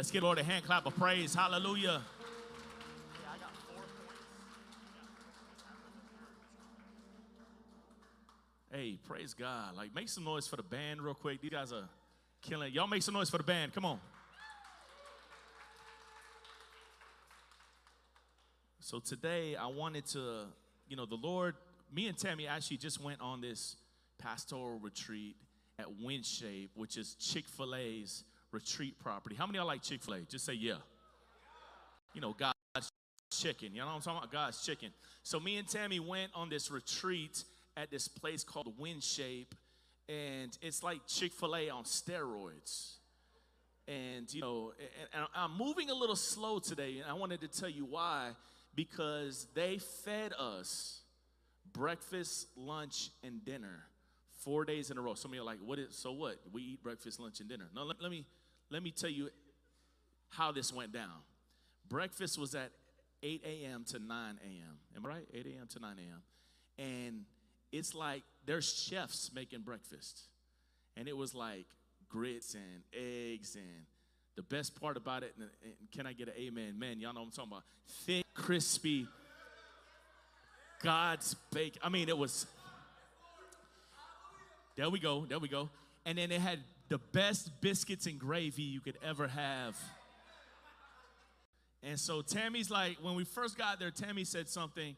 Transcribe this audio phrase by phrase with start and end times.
[0.00, 1.34] Let's give Lord a hand clap of praise.
[1.34, 2.00] Hallelujah.
[8.72, 9.76] Hey, praise God.
[9.76, 11.42] Like, make some noise for the band real quick.
[11.42, 11.86] These guys are
[12.40, 12.72] killing.
[12.72, 13.74] Y'all make some noise for the band.
[13.74, 14.00] Come on.
[18.80, 20.46] So today I wanted to,
[20.88, 21.56] you know, the Lord,
[21.94, 23.76] me and Tammy actually just went on this
[24.18, 25.36] pastoral retreat
[25.78, 29.34] at WinShape, which is Chick fil A's retreat property.
[29.34, 30.20] How many of y'all like Chick fil A?
[30.20, 30.74] Just say yeah.
[32.14, 32.90] You know, God's
[33.30, 33.72] chicken.
[33.72, 34.32] You know what I'm talking about?
[34.32, 34.90] God's chicken.
[35.22, 37.44] So me and Tammy went on this retreat
[37.76, 39.52] at this place called WinShape,
[40.08, 42.94] and it's like Chick fil A on steroids.
[43.88, 47.48] And, you know, and, and I'm moving a little slow today, and I wanted to
[47.48, 48.30] tell you why.
[48.74, 51.00] Because they fed us
[51.72, 53.84] breakfast, lunch, and dinner
[54.44, 55.14] four days in a row.
[55.14, 56.36] Some of you are like, what is, so what?
[56.52, 57.68] We eat breakfast, lunch, and dinner.
[57.74, 58.24] No, let, let me,
[58.70, 59.30] let me tell you
[60.30, 61.22] how this went down.
[61.88, 62.70] Breakfast was at
[63.22, 63.84] 8 a.m.
[63.88, 64.78] to 9 a.m.
[64.96, 65.26] Am I right?
[65.32, 65.66] 8 a.m.
[65.68, 66.22] to 9 a.m.
[66.78, 67.24] And
[67.72, 70.22] it's like there's chefs making breakfast.
[70.96, 71.66] And it was like
[72.08, 73.86] grits and eggs and
[74.36, 76.78] the best part about it, and, and can I get an amen?
[76.78, 77.64] Man, y'all know what I'm talking about.
[78.06, 79.06] Thick, crispy,
[80.82, 81.78] God's bake.
[81.82, 82.46] I mean, it was.
[84.76, 85.26] There we go.
[85.26, 85.68] There we go.
[86.06, 86.60] And then it had
[86.90, 89.78] the best biscuits and gravy you could ever have.
[91.82, 94.94] And so Tammy's like, when we first got there, Tammy said something,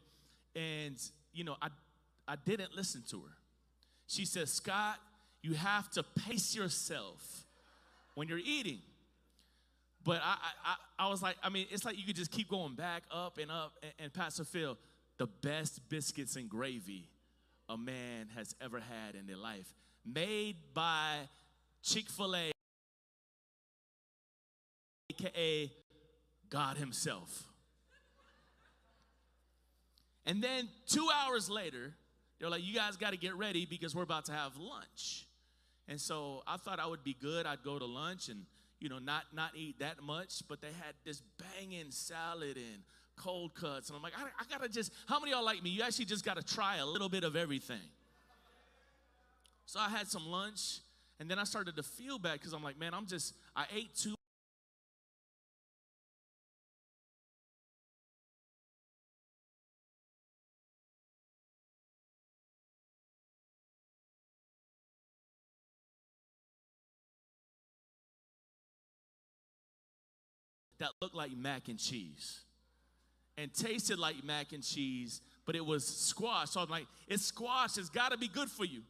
[0.53, 0.95] and
[1.33, 1.69] you know, I
[2.27, 3.33] I didn't listen to her.
[4.07, 4.97] She said, Scott,
[5.41, 7.45] you have to pace yourself
[8.15, 8.79] when you're eating.
[10.03, 12.75] But I, I, I was like, I mean, it's like you could just keep going
[12.75, 13.73] back up and up.
[13.81, 14.77] And, and Pastor Phil,
[15.17, 17.09] the best biscuits and gravy
[17.69, 19.73] a man has ever had in their life,
[20.05, 21.19] made by
[21.83, 22.51] Chick fil A,
[25.09, 25.71] aka
[26.49, 27.43] God Himself.
[30.25, 31.93] And then two hours later,
[32.39, 35.27] they're like, you guys got to get ready because we're about to have lunch.
[35.87, 37.45] And so I thought I would be good.
[37.45, 38.45] I'd go to lunch and,
[38.79, 42.83] you know, not, not eat that much, but they had this banging salad and
[43.17, 43.89] cold cuts.
[43.89, 45.71] And I'm like, I, I got to just, how many y'all like me?
[45.71, 47.75] You actually just got to try a little bit of everything.
[49.65, 50.79] So I had some lunch
[51.19, 53.95] and then I started to feel bad because I'm like, man, I'm just, I ate
[53.95, 54.15] too
[70.83, 72.41] that looked like mac and cheese
[73.37, 76.49] and tasted like mac and cheese, but it was squash.
[76.51, 78.81] So I'm like, it's squash, it's gotta be good for you.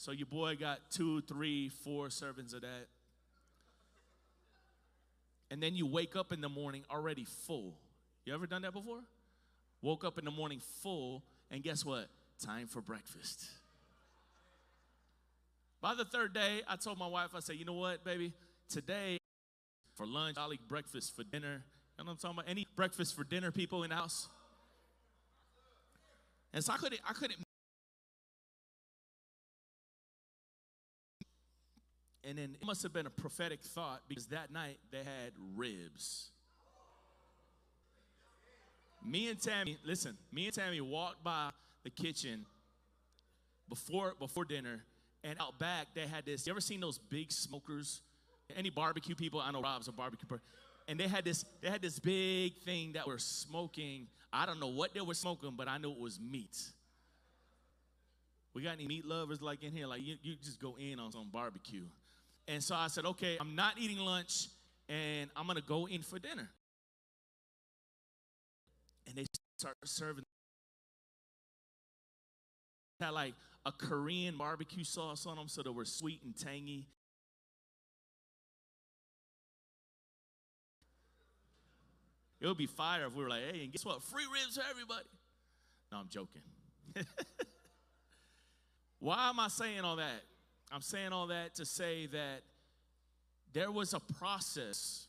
[0.00, 2.86] So your boy got two, three, four servings of that.
[5.50, 7.74] And then you wake up in the morning already full.
[8.24, 9.00] You ever done that before?
[9.82, 12.06] Woke up in the morning full, and guess what?
[12.42, 13.44] Time for breakfast.
[15.82, 18.32] By the third day, I told my wife, I said, you know what, baby?
[18.70, 19.18] Today,
[19.96, 21.62] for lunch, I'll eat breakfast for dinner.
[21.98, 22.50] You know what I'm talking about?
[22.50, 24.28] Any breakfast for dinner people in the house?
[26.54, 27.36] And so I couldn't, I couldn't.
[32.30, 36.30] And then it must have been a prophetic thought because that night they had ribs.
[39.04, 41.50] Me and Tammy, listen, me and Tammy walked by
[41.82, 42.46] the kitchen
[43.68, 44.84] before before dinner,
[45.24, 46.46] and out back they had this.
[46.46, 48.00] You ever seen those big smokers?
[48.56, 49.40] Any barbecue people?
[49.40, 50.46] I know Rob's a barbecue person.
[50.86, 54.06] And they had this, they had this big thing that were smoking.
[54.32, 56.56] I don't know what they were smoking, but I knew it was meat.
[58.54, 59.88] We got any meat lovers like in here?
[59.88, 61.86] Like you, you just go in on some barbecue.
[62.50, 64.48] And so I said, okay, I'm not eating lunch
[64.88, 66.50] and I'm gonna go in for dinner.
[69.06, 69.24] And they
[69.56, 70.24] start serving
[73.00, 73.34] had like
[73.64, 76.86] a Korean barbecue sauce on them, so they were sweet and tangy.
[82.40, 84.02] It would be fire if we were like, hey, and guess what?
[84.02, 85.06] Free ribs for everybody.
[85.92, 86.42] No, I'm joking.
[88.98, 90.22] Why am I saying all that?
[90.70, 92.42] I'm saying all that to say that
[93.52, 95.06] there was a process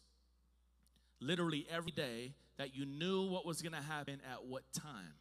[1.19, 5.13] literally every day that you knew what was going to happen at what time.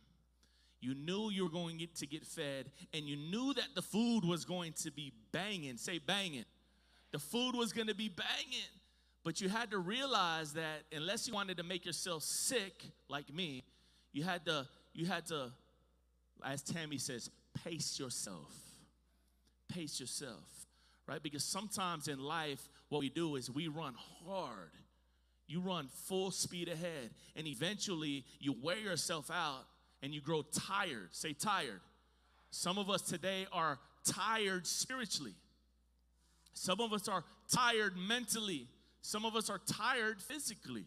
[0.81, 4.47] You knew you were going to get fed, and you knew that the food was
[4.47, 5.77] going to be banging.
[5.77, 6.47] Say banging.
[7.13, 8.71] The food was going to be banging.
[9.23, 12.73] But you had to realize that unless you wanted to make yourself sick
[13.11, 13.63] like me,
[14.13, 15.51] you had to, you had to,
[16.43, 17.31] as Tammy says,
[17.63, 18.70] pace yourself.
[19.73, 20.67] Pace yourself,
[21.07, 21.23] right?
[21.23, 23.95] Because sometimes in life, what we do is we run
[24.27, 24.71] hard.
[25.47, 29.65] You run full speed ahead, and eventually you wear yourself out
[30.03, 31.09] and you grow tired.
[31.11, 31.81] Say tired.
[32.51, 35.35] Some of us today are tired spiritually.
[36.53, 38.67] Some of us are tired mentally.
[39.03, 40.85] Some of us are tired physically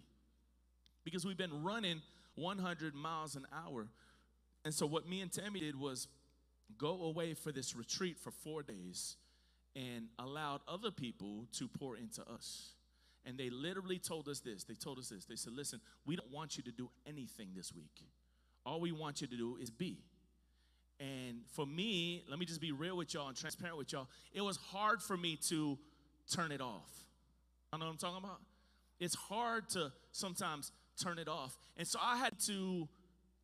[1.04, 2.02] because we've been running
[2.36, 3.88] 100 miles an hour.
[4.66, 6.08] And so, what me and Tammy did was
[6.78, 9.18] go away for this retreat for four days
[9.76, 12.74] and allowed other people to pour into us.
[13.26, 14.64] And they literally told us this.
[14.64, 15.26] They told us this.
[15.26, 18.04] They said, Listen, we don't want you to do anything this week.
[18.66, 20.04] All we want you to do is be.
[21.00, 24.08] And for me, let me just be real with y'all and transparent with y'all.
[24.34, 25.78] It was hard for me to
[26.34, 26.92] turn it off.
[27.72, 28.40] I know what I'm talking about?
[29.00, 30.72] It's hard to sometimes
[31.02, 31.58] turn it off.
[31.78, 32.88] And so I had to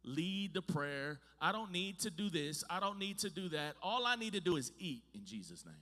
[0.09, 1.19] lead the prayer.
[1.39, 2.63] I don't need to do this.
[2.69, 3.75] I don't need to do that.
[3.81, 5.75] All I need to do is eat in Jesus' name.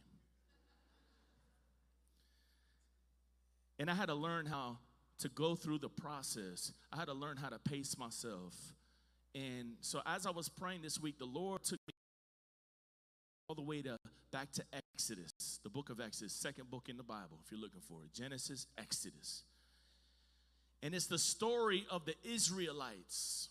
[3.79, 4.77] And I had to learn how
[5.19, 6.71] to go through the process.
[6.91, 8.53] I had to learn how to pace myself.
[9.33, 11.93] And so as I was praying this week, the Lord took me
[13.47, 13.97] all the way to
[14.31, 17.81] back to Exodus, the book of Exodus, second book in the Bible, if you're looking
[17.81, 18.13] for it.
[18.13, 19.43] Genesis, Exodus.
[20.83, 23.49] And it's the story of the Israelites.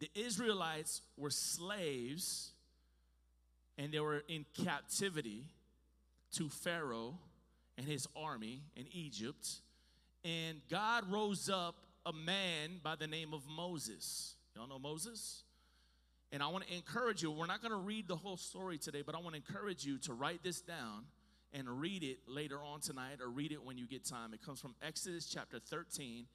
[0.00, 2.50] The Israelites were slaves
[3.78, 5.44] and they were in captivity
[6.32, 7.14] to Pharaoh
[7.78, 9.48] and his army in Egypt.
[10.24, 14.34] And God rose up a man by the name of Moses.
[14.54, 15.44] Y'all know Moses?
[16.32, 19.02] And I want to encourage you, we're not going to read the whole story today,
[19.04, 21.04] but I want to encourage you to write this down
[21.52, 24.32] and read it later on tonight or read it when you get time.
[24.32, 26.26] It comes from Exodus chapter 13,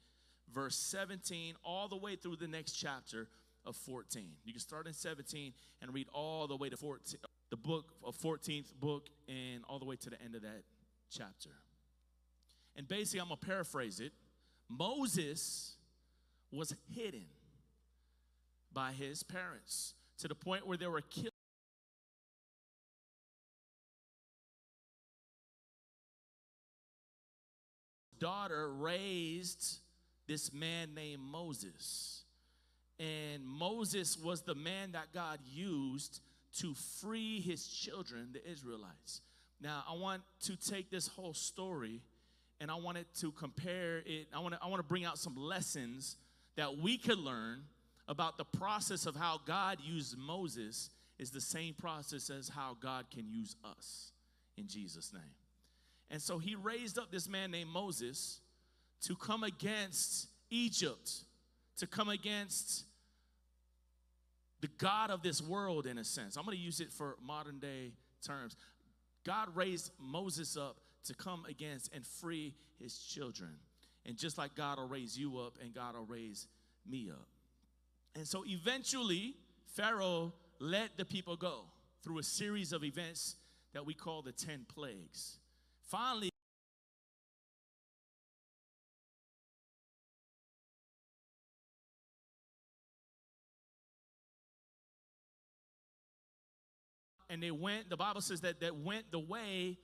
[0.52, 3.28] verse 17, all the way through the next chapter
[3.66, 4.22] of 14.
[4.44, 5.52] You can start in 17
[5.82, 7.18] and read all the way to 14,
[7.50, 10.62] the book of 14th book and all the way to the end of that
[11.10, 11.50] chapter.
[12.76, 14.12] And basically, I'm going to paraphrase it.
[14.68, 15.76] Moses
[16.50, 17.26] was hidden
[18.72, 21.32] by his parents to the point where they were killed.
[28.18, 29.78] Daughter raised
[30.26, 32.24] this man named Moses.
[32.98, 36.20] And Moses was the man that God used
[36.60, 39.20] to free his children, the Israelites.
[39.60, 42.00] Now, I want to take this whole story
[42.60, 44.28] and I wanted to compare it.
[44.34, 46.16] I want to, I want to bring out some lessons
[46.56, 47.64] that we could learn
[48.08, 53.06] about the process of how God used Moses is the same process as how God
[53.10, 54.12] can use us
[54.56, 55.22] in Jesus' name.
[56.10, 58.40] And so he raised up this man named Moses
[59.02, 61.10] to come against Egypt,
[61.78, 62.84] to come against
[64.60, 66.36] the God of this world, in a sense.
[66.36, 67.92] I'm going to use it for modern day
[68.24, 68.56] terms.
[69.24, 73.50] God raised Moses up to come against and free his children.
[74.06, 76.46] And just like God will raise you up and God will raise
[76.88, 77.26] me up.
[78.14, 79.34] And so eventually,
[79.74, 81.64] Pharaoh let the people go
[82.02, 83.36] through a series of events
[83.74, 85.38] that we call the 10 plagues.
[85.82, 86.30] Finally,
[97.28, 99.78] and they went, the Bible says that they went the way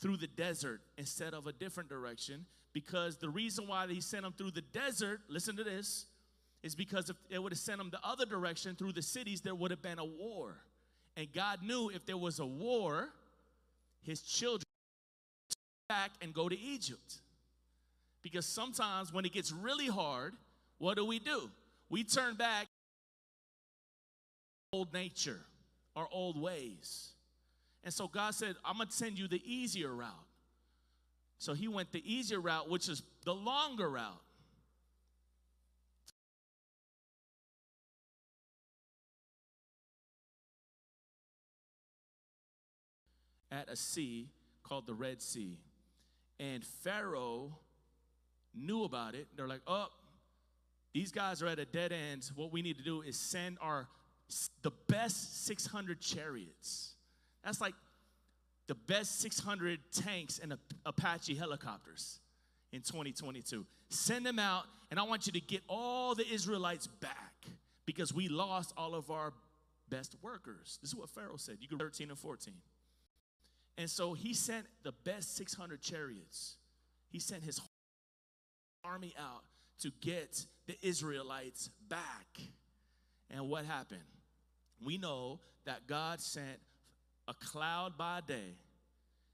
[0.00, 4.32] through the desert instead of a different direction because the reason why he sent them
[4.36, 6.06] through the desert, listen to this,
[6.62, 9.54] is because if it would have sent them the other direction through the cities, there
[9.54, 10.56] would have been a war.
[11.16, 13.08] And God knew if there was a war,
[14.02, 14.64] his children
[15.88, 17.16] back and go to Egypt.
[18.22, 20.34] Because sometimes when it gets really hard,
[20.78, 21.50] what do we do?
[21.88, 22.66] We turn back
[24.72, 25.40] old nature,
[25.96, 27.10] our old ways.
[27.84, 30.08] And so God said, I'm going to send you the easier route.
[31.38, 34.20] So he went the easier route, which is the longer route.
[43.52, 44.28] at a sea
[44.62, 45.58] called the Red Sea.
[46.38, 47.52] And Pharaoh
[48.54, 49.26] knew about it.
[49.36, 49.88] They're like, oh,
[50.92, 52.30] these guys are at a dead end.
[52.34, 53.88] What we need to do is send our
[54.62, 56.94] the best 600 chariots.
[57.44, 57.74] That's like
[58.66, 60.56] the best 600 tanks and
[60.86, 62.20] Apache helicopters
[62.72, 63.66] in 2022.
[63.88, 67.46] Send them out, and I want you to get all the Israelites back
[67.86, 69.32] because we lost all of our
[69.88, 70.78] best workers.
[70.80, 71.56] This is what Pharaoh said.
[71.60, 72.54] You go 13 and 14.
[73.76, 76.56] And so he sent the best 600 chariots.
[77.08, 77.60] He sent his
[78.84, 79.42] army out
[79.80, 82.40] to get the Israelites back.
[83.30, 84.00] And what happened?
[84.82, 86.58] We know that God sent
[87.28, 88.56] a cloud by day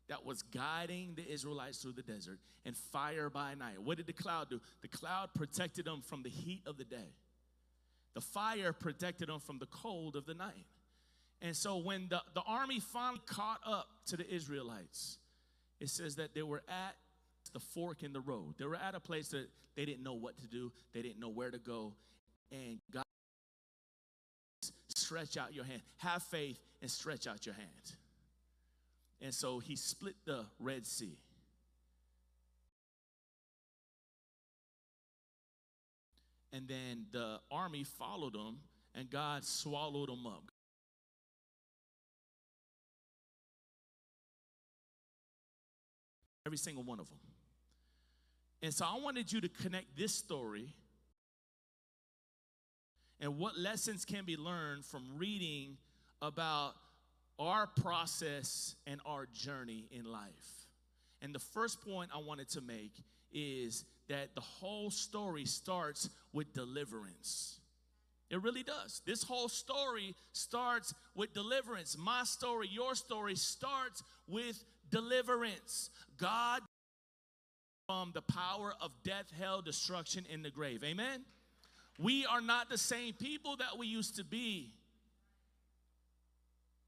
[0.09, 3.81] that was guiding the Israelites through the desert, and fire by night.
[3.83, 4.61] What did the cloud do?
[4.83, 7.15] The cloud protected them from the heat of the day,
[8.15, 10.67] the fire protected them from the cold of the night.
[11.43, 15.19] And so when the, the army finally caught up to the Israelites,
[15.81, 16.97] it says that they were at
[17.53, 18.55] the fork in the road.
[18.59, 21.29] They were at a place that they didn't know what to do, they didn't know
[21.29, 21.93] where to go.
[22.51, 23.05] And God,
[25.07, 25.81] stretch out your hand.
[25.99, 27.93] Have faith and stretch out your hand.
[29.23, 31.17] And so he split the Red Sea.
[36.53, 38.59] And then the army followed him,
[38.95, 40.51] and God swallowed them up.
[46.45, 47.19] Every single one of them.
[48.63, 50.73] And so I wanted you to connect this story
[53.21, 55.77] and what lessons can be learned from reading
[56.23, 56.75] about
[57.39, 60.67] our process and our journey in life.
[61.23, 62.93] And the first point I wanted to make
[63.33, 67.61] is that the whole story starts with deliverance.
[68.31, 69.03] It really does.
[69.07, 71.97] This whole story starts with deliverance.
[71.99, 75.91] My story, your story starts with deliverance.
[76.17, 76.63] God
[77.87, 80.83] from the power of death, hell, destruction, in the grave.
[80.83, 81.25] Amen?
[81.99, 84.73] We are not the same people that we used to be.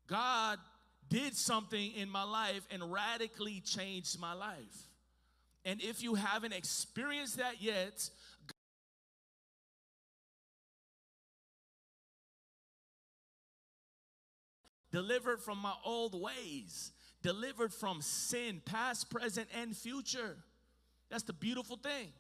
[0.07, 0.59] God
[1.09, 4.89] did something in my life and radically changed my life.
[5.65, 8.11] And if you haven't experienced that yet,
[14.93, 20.37] delivered from my old ways, delivered from sin, past, present, and future.
[21.11, 22.13] That's the beautiful thing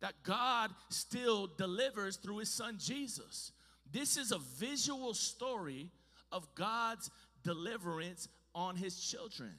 [0.00, 3.52] that God still delivers through his son Jesus.
[3.90, 5.90] This is a visual story
[6.30, 7.10] of God's
[7.42, 9.54] deliverance on his children.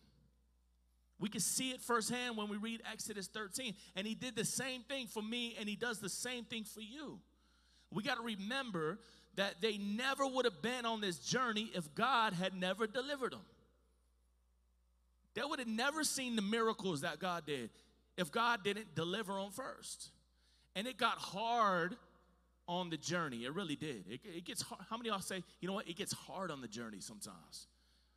[1.19, 3.73] We can see it firsthand when we read Exodus 13.
[3.95, 6.81] And he did the same thing for me, and he does the same thing for
[6.81, 7.19] you.
[7.91, 8.99] We got to remember
[9.35, 13.41] that they never would have been on this journey if God had never delivered them.
[15.33, 17.69] They would have never seen the miracles that God did
[18.17, 20.09] if God didn't deliver them first.
[20.79, 21.97] And it got hard
[22.65, 23.43] on the journey.
[23.43, 24.05] It really did.
[24.09, 24.79] It, it gets hard.
[24.89, 25.89] How many of y'all say, you know what?
[25.89, 27.67] It gets hard on the journey sometimes.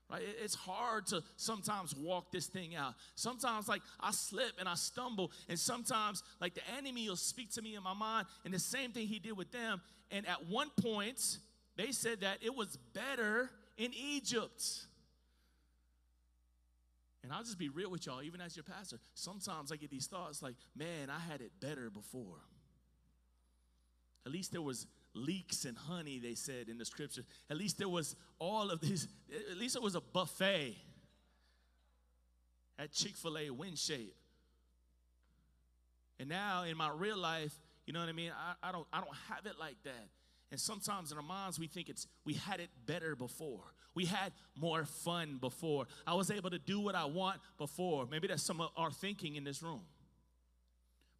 [0.08, 0.22] Right?
[0.22, 2.94] It, it's hard to sometimes walk this thing out.
[3.16, 7.62] Sometimes, like, I slip and I stumble, and sometimes, like, the enemy will speak to
[7.62, 9.80] me in my mind, and the same thing he did with them.
[10.12, 11.38] And at one point,
[11.76, 14.62] they said that it was better in Egypt.
[17.24, 18.98] And I'll just be real with y'all, even as your pastor.
[19.14, 22.40] Sometimes I get these thoughts like, man, I had it better before.
[24.24, 27.22] At least there was leeks and honey, they said in the scripture.
[27.50, 29.08] At least there was all of this,
[29.50, 30.76] at least it was a buffet
[32.78, 34.12] at Chick fil A WinShape.
[36.18, 37.52] And now in my real life,
[37.86, 38.30] you know what I mean?
[38.30, 40.08] I, I, don't, I don't have it like that.
[40.52, 43.64] And sometimes in our minds, we think it's we had it better before.
[43.94, 45.86] We had more fun before.
[46.06, 48.06] I was able to do what I want before.
[48.10, 49.80] Maybe that's some of our thinking in this room.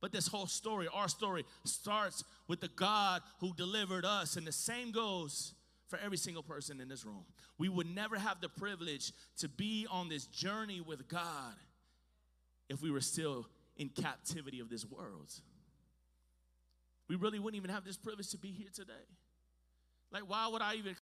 [0.02, 4.36] But this whole story, our story, starts with the God who delivered us.
[4.36, 5.54] And the same goes
[5.86, 7.24] for every single person in this room.
[7.56, 11.54] We would never have the privilege to be on this journey with God
[12.68, 15.32] if we were still in captivity of this world.
[17.08, 18.92] We really wouldn't even have this privilege to be here today.
[20.10, 20.96] Like, why would I even?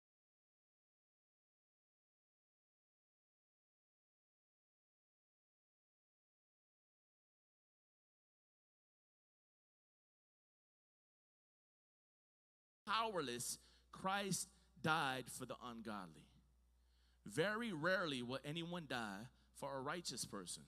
[12.98, 13.58] Powerless,
[13.92, 14.48] Christ
[14.82, 16.26] died for the ungodly.
[17.26, 19.28] Very rarely will anyone die
[19.60, 20.64] for a righteous person.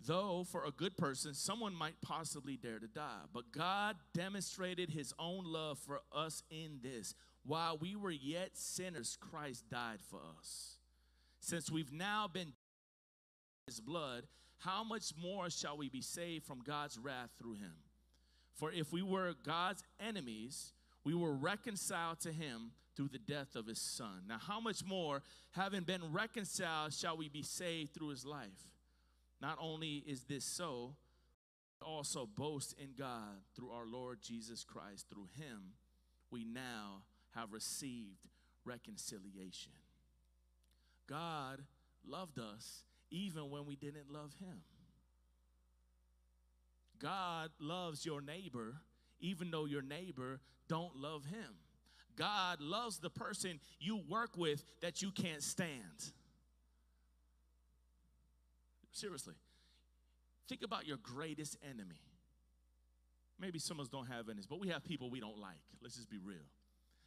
[0.00, 3.22] Though for a good person, someone might possibly dare to die.
[3.32, 7.14] But God demonstrated his own love for us in this.
[7.44, 10.78] While we were yet sinners, Christ died for us.
[11.40, 12.52] Since we've now been
[13.66, 14.24] his blood,
[14.58, 17.74] how much more shall we be saved from God's wrath through him?
[18.58, 20.72] For if we were God's enemies,
[21.04, 24.24] we were reconciled to him through the death of his son.
[24.28, 25.22] Now, how much more,
[25.52, 28.74] having been reconciled, shall we be saved through his life?
[29.40, 30.96] Not only is this so,
[31.80, 35.06] also boast in God through our Lord Jesus Christ.
[35.08, 35.74] Through him,
[36.32, 37.02] we now
[37.36, 38.26] have received
[38.64, 39.72] reconciliation.
[41.08, 41.62] God
[42.04, 44.62] loved us even when we didn't love him.
[46.98, 48.76] God loves your neighbor
[49.20, 51.56] even though your neighbor don't love him.
[52.16, 56.12] God loves the person you work with that you can't stand.
[58.90, 59.34] Seriously.
[60.48, 62.00] Think about your greatest enemy.
[63.38, 65.62] Maybe some of us don't have enemies, but we have people we don't like.
[65.80, 66.36] Let's just be real.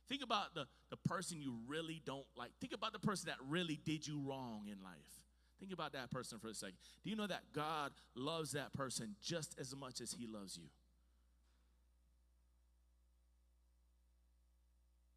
[0.08, 2.52] Think about the, the person you really don't like.
[2.62, 5.22] Think about the person that really did you wrong in life.
[5.62, 6.76] Think about that person for a second.
[7.04, 10.66] Do you know that God loves that person just as much as he loves you?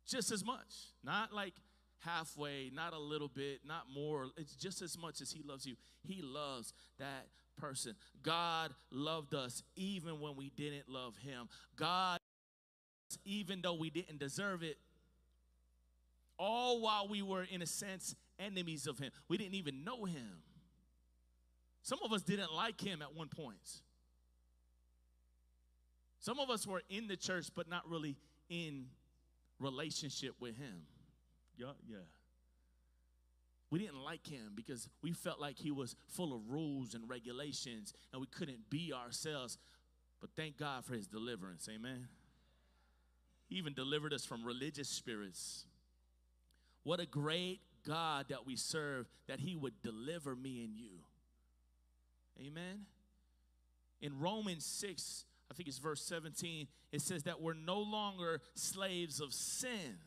[0.06, 0.92] Just as much.
[1.02, 1.54] Not like
[2.00, 4.26] halfway, not a little bit, not more.
[4.36, 5.76] It's just as much as he loves you.
[6.06, 7.94] He loves that person.
[8.22, 11.48] God loved us even when we didn't love him.
[11.74, 12.20] God
[13.24, 14.76] even though we didn't deserve it.
[16.38, 19.10] All while we were, in a sense, enemies of Him.
[19.28, 20.42] We didn't even know Him.
[21.82, 23.80] Some of us didn't like Him at one point.
[26.20, 28.16] Some of us were in the church, but not really
[28.48, 28.86] in
[29.58, 30.86] relationship with Him.
[31.56, 31.98] Yeah, yeah.
[33.74, 37.92] We didn't like him because we felt like he was full of rules and regulations
[38.12, 39.58] and we couldn't be ourselves.
[40.20, 41.68] But thank God for his deliverance.
[41.68, 42.06] Amen.
[43.48, 45.66] He even delivered us from religious spirits.
[46.84, 51.00] What a great God that we serve, that He would deliver me and you.
[52.40, 52.86] Amen.
[54.00, 59.20] In Romans 6, I think it's verse 17, it says that we're no longer slaves
[59.20, 59.98] of sin.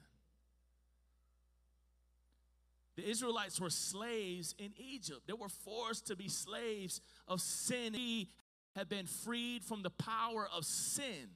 [2.96, 5.22] The Israelites were slaves in Egypt.
[5.28, 7.94] They were forced to be slaves of sin.
[7.94, 8.30] We
[8.76, 11.30] have been freed from the power of sin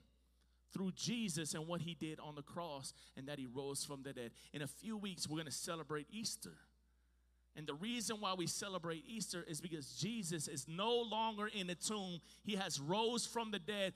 [0.74, 4.13] through Jesus and what he did on the cross and that he rose from the
[4.13, 4.32] dead.
[4.54, 6.54] In a few weeks, we're going to celebrate Easter.
[7.56, 11.75] And the reason why we celebrate Easter is because Jesus is no longer in the
[11.75, 12.20] tomb.
[12.44, 13.94] He has rose from the dead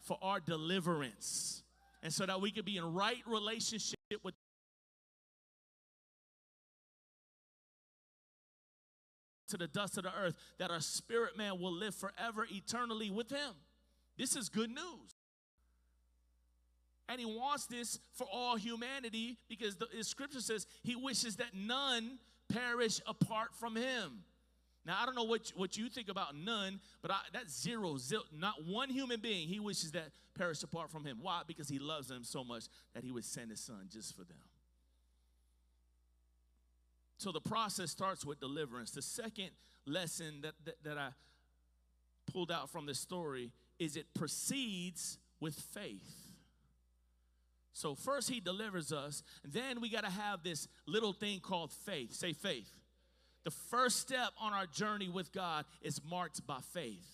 [0.00, 1.62] for our deliverance.
[2.02, 4.34] And so that we can be in right relationship with
[9.48, 13.30] to the dust of the earth that our spirit man will live forever eternally with
[13.30, 13.54] him.
[14.16, 15.17] This is good news.
[17.08, 21.54] And he wants this for all humanity because the, the scripture says he wishes that
[21.54, 22.18] none
[22.48, 24.24] perish apart from him.
[24.84, 28.22] Now, I don't know what, what you think about none, but I, that's zero, zero,
[28.32, 31.18] not one human being he wishes that perish apart from him.
[31.20, 31.42] Why?
[31.46, 34.38] Because he loves them so much that he would send his son just for them.
[37.18, 38.92] So the process starts with deliverance.
[38.92, 39.50] The second
[39.86, 41.08] lesson that, that, that I
[42.32, 46.27] pulled out from this story is it proceeds with faith.
[47.78, 52.12] So first he delivers us, then we got to have this little thing called faith.
[52.12, 52.68] Say faith.
[53.44, 57.06] The first step on our journey with God is marked by faith.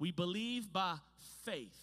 [0.00, 0.96] We believe by
[1.44, 1.78] faith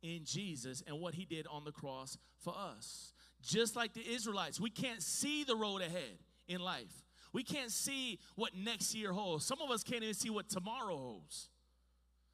[0.00, 3.12] in Jesus and what he did on the cross for us.
[3.42, 7.02] Just like the Israelites, we can't see the road ahead in life.
[7.32, 9.44] We can't see what next year holds.
[9.44, 11.48] Some of us can't even see what tomorrow holds.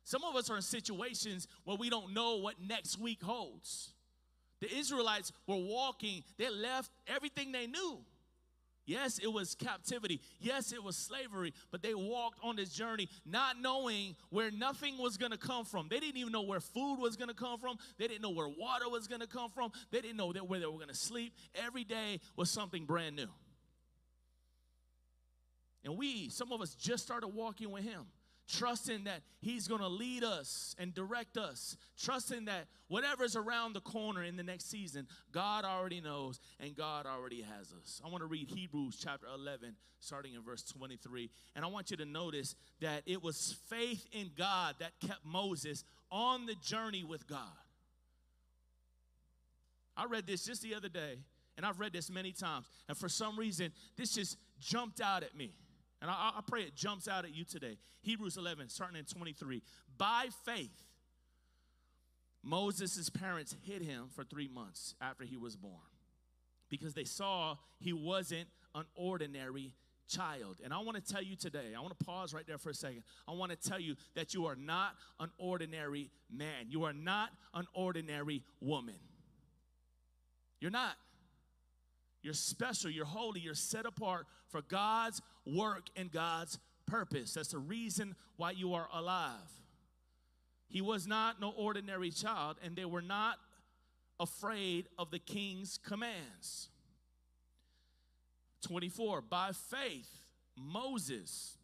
[0.09, 3.91] Some of us are in situations where we don't know what next week holds.
[4.59, 7.99] The Israelites were walking, they left everything they knew.
[8.87, 10.23] Yes, it was captivity.
[10.41, 15.19] Yes, it was slavery, but they walked on this journey not knowing where nothing was
[15.19, 15.89] going to come from.
[15.91, 17.77] They didn't even know where food was going to come from.
[17.99, 19.73] They didn't know where water was going to come from.
[19.91, 21.35] They didn't know where they were going to sleep.
[21.55, 23.29] Every day was something brand new.
[25.85, 28.07] And we, some of us just started walking with Him
[28.49, 33.81] trusting that He's going to lead us and direct us, trusting that whatever's around the
[33.81, 38.01] corner in the next season, God already knows and God already has us.
[38.05, 41.31] I want to read Hebrews chapter 11, starting in verse 23.
[41.55, 45.85] And I want you to notice that it was faith in God that kept Moses
[46.11, 47.41] on the journey with God.
[49.97, 51.19] I read this just the other day,
[51.57, 55.37] and I've read this many times, and for some reason, this just jumped out at
[55.37, 55.53] me.
[56.01, 57.79] And I, I pray it jumps out at you today.
[58.03, 59.63] Hebrews 11, starting in 23.
[59.97, 60.85] By faith,
[62.43, 65.75] Moses' parents hid him for three months after he was born
[66.69, 69.75] because they saw he wasn't an ordinary
[70.09, 70.61] child.
[70.65, 72.75] And I want to tell you today, I want to pause right there for a
[72.75, 73.03] second.
[73.27, 77.31] I want to tell you that you are not an ordinary man, you are not
[77.55, 78.95] an ordinary woman.
[80.61, 80.97] You're not.
[82.23, 87.35] You're special, you're holy, you're set apart for God's work and God's purpose.
[87.35, 89.53] That's the reason why you are alive.
[90.69, 93.37] He was not no ordinary child, and they were not
[94.21, 96.69] afraid of the king's commands.
[98.63, 100.11] 24, by faith,
[100.57, 101.57] Moses,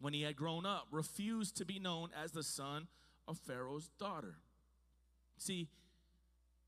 [0.00, 2.88] when he had grown up, refused to be known as the son
[3.28, 4.36] of Pharaoh's daughter.
[5.36, 5.68] See,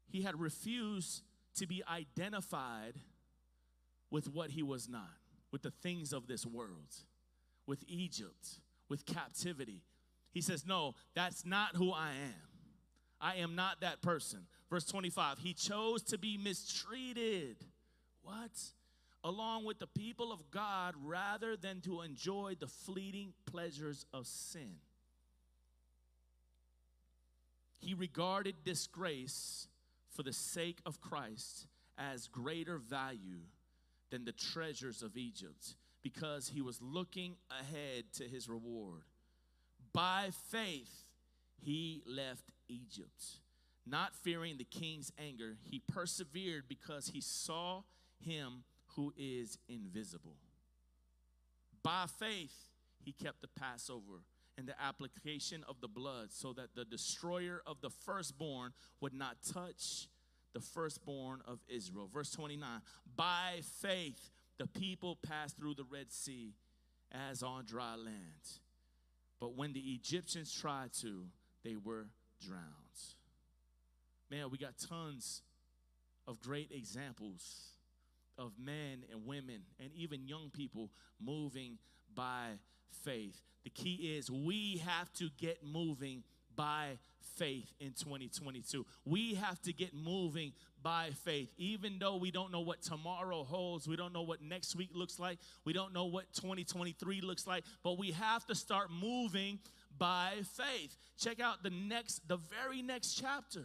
[0.06, 1.22] he had refused
[1.56, 2.94] to be identified
[4.14, 5.18] with what he was not,
[5.50, 6.94] with the things of this world.
[7.66, 9.80] with Egypt, with captivity.
[10.30, 12.48] He says, No, that's not who I am.
[13.20, 14.46] I am not that person.
[14.70, 17.56] Verse 25, he chose to be mistreated.
[18.22, 18.52] What?
[19.24, 24.76] Along with the people of God rather than to enjoy the fleeting pleasures of sin.
[27.78, 29.66] He regarded disgrace
[30.10, 31.66] for the sake of Christ
[31.98, 33.40] as greater value
[34.10, 39.02] than the treasures of Egypt because he was looking ahead to his reward.
[39.92, 41.04] By faith,
[41.56, 43.24] he left Egypt.
[43.86, 47.82] Not fearing the king's anger, he persevered because he saw
[48.20, 48.64] him
[48.96, 50.36] who is invisible.
[51.82, 52.54] By faith,
[53.04, 54.22] he kept the Passover
[54.56, 59.36] and the application of the blood so that the destroyer of the firstborn would not
[59.52, 60.08] touch
[60.54, 62.08] the firstborn of Israel.
[62.12, 62.80] Verse 29
[63.16, 66.54] By faith, the people passed through the Red Sea
[67.12, 68.60] as on dry land.
[69.40, 71.26] But when the Egyptians tried to,
[71.64, 72.06] they were
[72.40, 72.62] drowned.
[74.30, 75.42] Man, we got tons
[76.26, 77.74] of great examples
[78.38, 80.90] of men and women and even young people
[81.20, 81.78] moving
[82.14, 82.58] by
[83.04, 83.42] faith.
[83.64, 86.22] The key is we have to get moving
[86.56, 86.98] by
[87.36, 88.84] faith in 2022.
[89.04, 91.48] We have to get moving by faith.
[91.56, 95.18] Even though we don't know what tomorrow holds, we don't know what next week looks
[95.18, 99.58] like, we don't know what 2023 looks like, but we have to start moving
[99.98, 100.96] by faith.
[101.18, 103.64] Check out the next the very next chapter.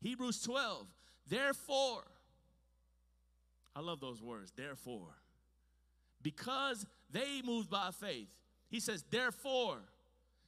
[0.00, 0.86] Hebrews 12.
[1.28, 2.02] Therefore,
[3.74, 4.52] I love those words.
[4.56, 5.14] Therefore,
[6.22, 8.28] because they moved by faith,
[8.68, 9.78] he says, therefore,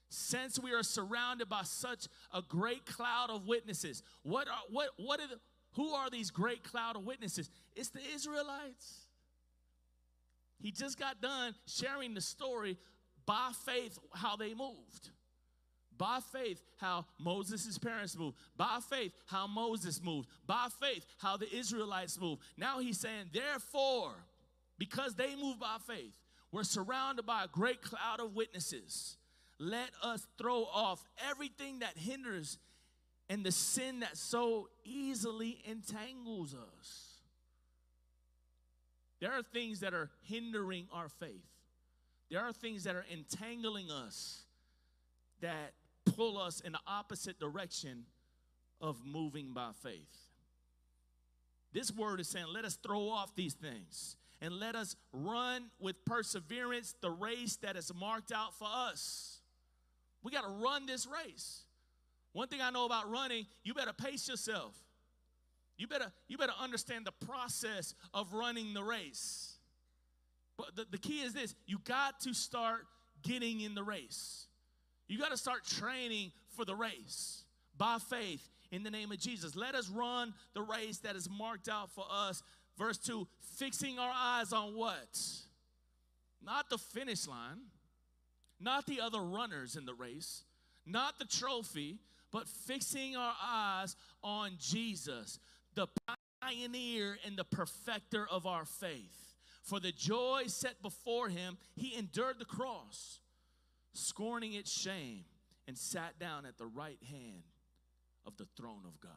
[0.08, 5.20] since we are surrounded by such a great cloud of witnesses, what are what what
[5.20, 5.38] are the,
[5.74, 7.50] who are these great cloud of witnesses?
[7.76, 9.06] It's the Israelites.
[10.60, 12.78] He just got done sharing the story
[13.26, 15.10] by faith how they moved.
[15.96, 18.36] By faith, how Moses' parents moved.
[18.56, 20.28] By faith, how Moses moved.
[20.46, 22.42] By faith, how the Israelites moved.
[22.56, 24.14] Now he's saying, therefore,
[24.78, 26.16] because they moved by faith,
[26.52, 29.17] we're surrounded by a great cloud of witnesses.
[29.58, 32.58] Let us throw off everything that hinders
[33.28, 37.04] and the sin that so easily entangles us.
[39.20, 41.44] There are things that are hindering our faith.
[42.30, 44.42] There are things that are entangling us
[45.40, 45.72] that
[46.04, 48.04] pull us in the opposite direction
[48.80, 50.28] of moving by faith.
[51.72, 56.04] This word is saying, let us throw off these things and let us run with
[56.04, 59.37] perseverance the race that is marked out for us.
[60.22, 61.62] We got to run this race.
[62.32, 64.74] One thing I know about running, you better pace yourself.
[65.76, 69.54] You better, you better understand the process of running the race.
[70.56, 72.80] But the, the key is this you got to start
[73.22, 74.46] getting in the race.
[75.06, 77.44] You got to start training for the race
[77.76, 79.56] by faith in the name of Jesus.
[79.56, 82.42] Let us run the race that is marked out for us.
[82.76, 83.26] Verse 2
[83.56, 85.18] fixing our eyes on what?
[86.42, 87.58] Not the finish line,
[88.60, 90.44] not the other runners in the race,
[90.86, 91.98] not the trophy,
[92.32, 95.38] but fixing our eyes on Jesus,
[95.74, 95.86] the
[96.40, 99.34] pioneer and the perfecter of our faith.
[99.62, 103.20] For the joy set before him, he endured the cross,
[103.92, 105.24] scorning its shame,
[105.66, 107.42] and sat down at the right hand
[108.26, 109.12] of the throne of God.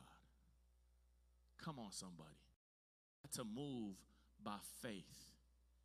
[1.64, 2.30] Come on, somebody.
[3.36, 3.96] To move
[4.44, 5.31] by faith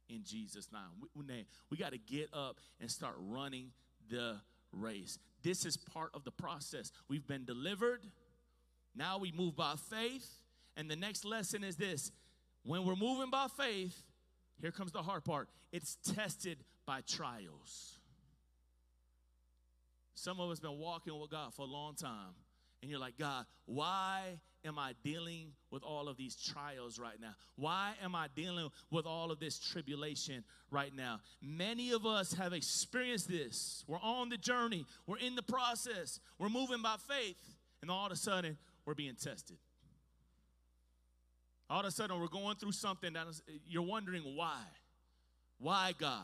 [0.09, 1.47] in Jesus' name.
[1.71, 3.73] We, got to get up and start running
[4.11, 4.37] the
[4.73, 5.19] race.
[5.43, 6.93] This is part of the process.
[7.09, 8.07] We've been delivered.
[8.95, 10.29] Now we move by faith.
[10.77, 12.13] And the next lesson is this
[12.65, 14.03] when we're moving by faith,
[14.61, 17.99] here comes the hard part it's tested by trials.
[20.15, 22.35] Some of us been walking with God for a long time
[22.81, 27.35] and you're like, God, why am I dealing with all of these trials right now?
[27.57, 31.21] Why am I dealing with all of this tribulation right now?
[31.41, 33.85] Many of us have experienced this.
[33.87, 37.37] We're on the journey, we're in the process, we're moving by faith,
[37.83, 39.57] and all of a sudden, we're being tested.
[41.69, 44.63] All of a sudden, we're going through something that is, you're wondering why.
[45.59, 46.23] Why, God?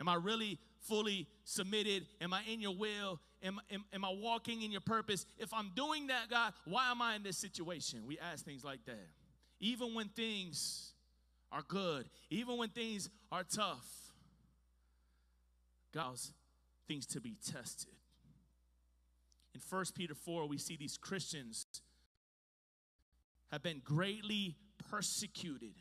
[0.00, 2.06] Am I really fully submitted?
[2.20, 3.20] Am I in your will?
[3.42, 5.26] Am, am, am I walking in your purpose?
[5.38, 8.04] If I'm doing that, God, why am I in this situation?
[8.06, 9.08] We ask things like that.
[9.60, 10.92] Even when things
[11.52, 13.86] are good, even when things are tough,
[15.92, 16.32] God's
[16.88, 17.92] things to be tested.
[19.54, 21.66] In 1 Peter 4, we see these Christians
[23.50, 24.56] have been greatly
[24.90, 25.74] persecuted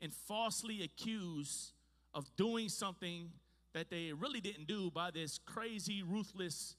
[0.00, 1.72] and falsely accused
[2.14, 3.30] of doing something
[3.76, 6.76] that they really didn't do by this crazy, ruthless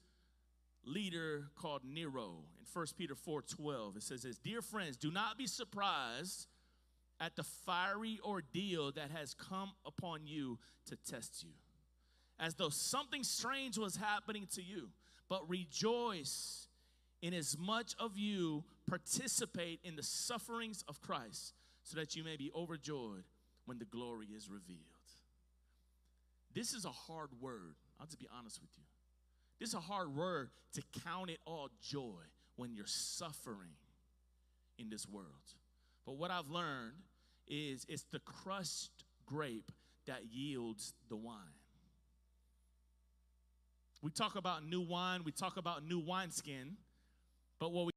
[0.84, 2.44] leader called Nero.
[2.60, 6.48] In 1 Peter 4:12, it says this, "Dear friends, do not be surprised
[7.20, 11.54] at the fiery ordeal that has come upon you to test you,
[12.40, 14.92] as though something strange was happening to you,
[15.28, 16.68] but rejoice
[17.22, 22.38] in as much of you participate in the sufferings of Christ, so that you may
[22.38, 23.30] be overjoyed
[23.66, 24.97] when the glory is revealed."
[26.58, 27.76] This is a hard word.
[28.00, 28.84] I'll just be honest with you.
[29.60, 32.24] This is a hard word to count it all joy
[32.56, 33.76] when you're suffering
[34.80, 35.28] in this world.
[36.04, 36.96] But what I've learned
[37.48, 39.72] is it's the crushed grape
[40.08, 41.36] that yields the wine.
[44.02, 46.78] We talk about new wine, we talk about new wineskin,
[47.60, 47.92] but what we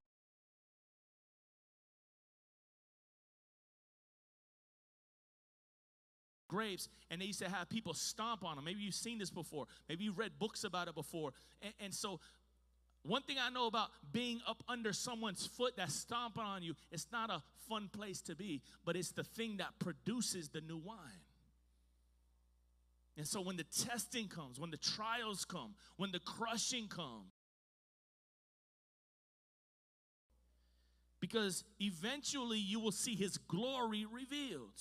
[6.61, 8.65] grapes and they used to have people stomp on them.
[8.65, 9.67] Maybe you've seen this before.
[9.89, 11.31] Maybe you've read books about it before.
[11.63, 12.21] And, and, so,
[13.03, 17.07] one thing I know about being up under someone's foot that's stomping on you, it's
[17.11, 21.25] not a fun place to be, but it's the thing that produces the new wine.
[23.17, 27.33] And so, when the testing comes, when the trials come, when the crushing comes,
[31.21, 34.81] because eventually you will see his glory revealed.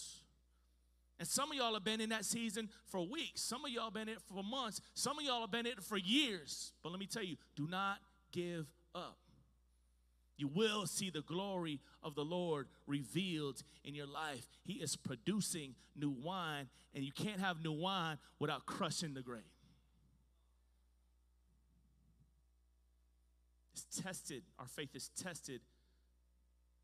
[1.19, 3.41] And some of y'all have been in that season for weeks.
[3.41, 4.79] Some of y'all been in it for months.
[4.93, 6.71] Some of y'all have been in it for years.
[6.81, 7.97] But let me tell you, do not
[8.31, 9.17] give up.
[10.37, 14.47] You will see the glory of the Lord revealed in your life.
[14.63, 19.43] He is producing new wine, and you can't have new wine without crushing the grape.
[23.73, 25.59] It's tested, our faith is tested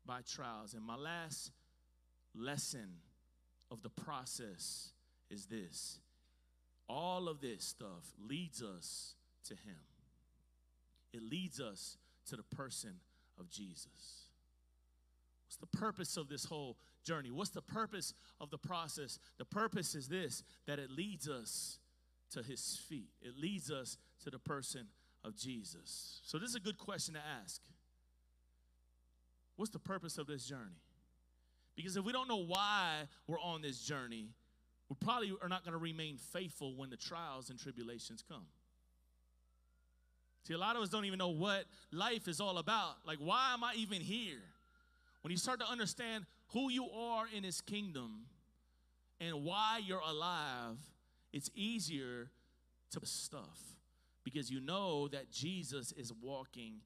[0.04, 0.74] by trials.
[0.74, 1.50] And my last
[2.34, 2.88] lesson
[3.70, 4.92] of the process
[5.30, 5.98] is this
[6.88, 9.80] all of this stuff leads us to Him,
[11.12, 11.96] it leads us
[12.28, 12.94] to the person
[13.38, 14.28] of Jesus.
[15.46, 17.30] What's the purpose of this whole journey?
[17.30, 19.18] What's the purpose of the process?
[19.38, 21.78] The purpose is this that it leads us
[22.32, 24.88] to His feet, it leads us to the person
[25.24, 26.20] of Jesus.
[26.24, 27.60] So, this is a good question to ask.
[29.56, 30.80] What's the purpose of this journey?
[31.76, 34.30] Because if we don't know why we're on this journey,
[34.88, 38.46] we probably are not going to remain faithful when the trials and tribulations come.
[40.44, 42.94] See, a lot of us don't even know what life is all about.
[43.04, 44.38] Like, why am I even here?
[45.22, 48.26] When you start to understand who you are in His kingdom
[49.20, 50.78] and why you're alive,
[51.32, 52.30] it's easier
[52.92, 53.58] to stuff
[54.22, 56.76] because you know that Jesus is walking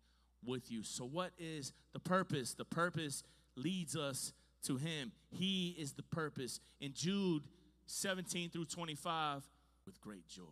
[0.45, 0.83] with you.
[0.83, 2.55] So, what is the purpose?
[2.55, 3.23] The purpose
[3.57, 4.33] leads us
[4.65, 5.13] to him.
[5.31, 6.61] He is the purpose.
[6.81, 7.43] In Jude
[7.87, 9.43] 17 through 25,
[9.87, 10.43] with great joy.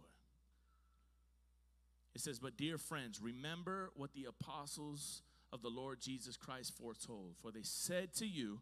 [2.14, 7.34] It says, But dear friends, remember what the apostles of the Lord Jesus Christ foretold.
[7.40, 8.60] For they said to you,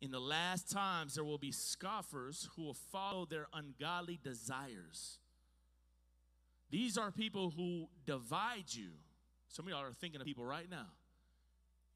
[0.00, 5.18] In the last times there will be scoffers who will follow their ungodly desires.
[6.70, 8.90] These are people who divide you.
[9.48, 10.86] Some of y'all are thinking of people right now.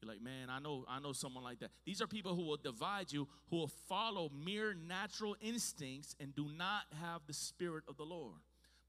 [0.05, 1.71] Like, man, I know, I know someone like that.
[1.85, 6.47] These are people who will divide you, who will follow mere natural instincts and do
[6.57, 8.39] not have the spirit of the Lord.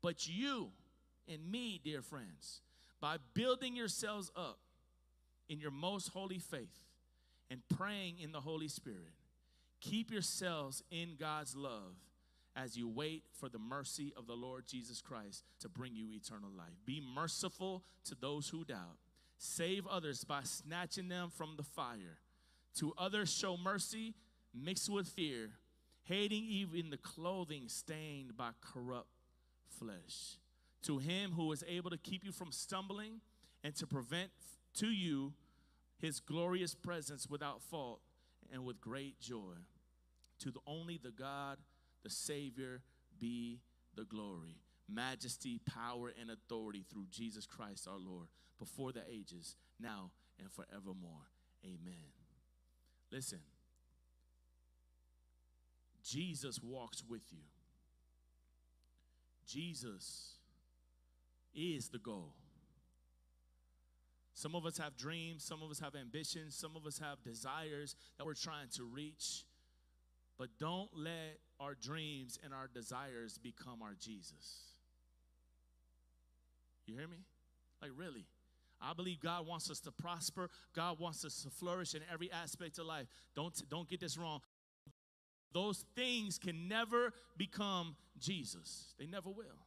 [0.03, 0.71] But you
[1.33, 2.61] and me, dear friends,
[3.01, 4.59] by building yourselves up
[5.49, 6.85] in your most holy faith
[7.51, 9.13] and praying in the Holy Spirit,
[9.81, 11.97] keep yourselves in God's love
[12.57, 16.51] as you wait for the mercy of the Lord Jesus Christ to bring you eternal
[16.57, 16.75] life.
[16.87, 18.97] Be merciful to those who doubt
[19.45, 22.17] Save others by snatching them from the fire.
[22.77, 24.15] To others, show mercy
[24.55, 25.51] mixed with fear,
[26.05, 29.11] hating even the clothing stained by corrupt
[29.79, 30.39] flesh.
[30.85, 33.21] To him who is able to keep you from stumbling
[33.63, 34.31] and to prevent
[34.77, 35.35] to you
[35.99, 38.01] his glorious presence without fault
[38.51, 39.57] and with great joy.
[40.41, 41.59] To the only the God,
[42.03, 42.81] the Savior,
[43.21, 43.61] be
[43.95, 44.57] the glory,
[44.89, 51.31] majesty, power, and authority through Jesus Christ our Lord before the ages, now and forevermore.
[51.65, 52.13] Amen.
[53.11, 53.41] Listen,
[56.05, 57.39] Jesus walks with you.
[59.47, 60.35] Jesus
[61.55, 62.35] is the goal.
[64.35, 67.95] Some of us have dreams, some of us have ambitions, some of us have desires
[68.19, 69.45] that we're trying to reach.
[70.37, 74.74] But don't let our dreams and our desires become our Jesus.
[76.87, 77.25] You hear me?
[77.81, 78.27] Like, really?
[78.81, 80.51] I believe God wants us to prosper.
[80.75, 83.07] God wants us to flourish in every aspect of life.
[83.35, 84.41] Don't, don't get this wrong.
[85.53, 88.95] those things can never become Jesus.
[88.99, 89.67] They never will.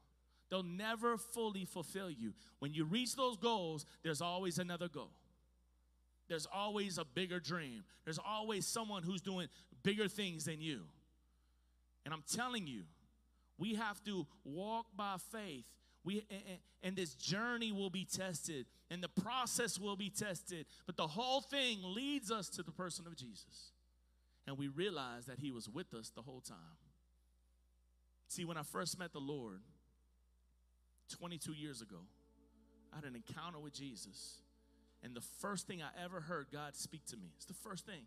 [0.50, 2.34] They'll never fully fulfill you.
[2.60, 5.12] When you reach those goals, there's always another goal.
[6.30, 7.84] There's always a bigger dream.
[8.04, 9.48] There's always someone who's doing
[9.84, 10.82] bigger things than you.
[12.06, 12.84] And I'm telling you,
[13.58, 15.66] we have to walk by faith.
[16.08, 20.96] We, and, and this journey will be tested, and the process will be tested, but
[20.96, 23.74] the whole thing leads us to the person of Jesus.
[24.48, 26.78] And we realize that He was with us the whole time.
[28.30, 29.60] See, when I first met the Lord
[31.20, 31.98] 22 years ago,
[32.94, 34.38] I had an encounter with Jesus.
[35.04, 38.04] And the first thing I ever heard God speak to me, it's the first thing.